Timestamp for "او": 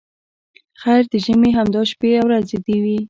2.19-2.25